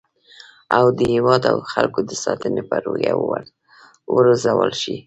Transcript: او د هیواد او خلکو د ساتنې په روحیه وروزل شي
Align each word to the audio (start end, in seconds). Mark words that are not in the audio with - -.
او 0.77 0.85
د 0.97 0.99
هیواد 1.13 1.41
او 1.51 1.57
خلکو 1.71 1.99
د 2.09 2.11
ساتنې 2.23 2.61
په 2.69 2.75
روحیه 2.85 3.13
وروزل 4.15 4.57
شي 4.81 4.95